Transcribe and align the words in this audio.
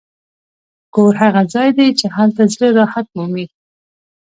کور 0.93 1.13
هغه 1.23 1.41
ځای 1.53 1.69
دی 1.77 1.87
چې 1.99 2.05
هلته 2.15 2.41
زړه 2.53 2.67
راحت 2.79 3.07
مومي. 3.15 3.45